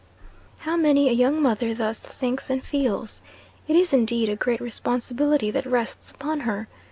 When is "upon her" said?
6.09-6.67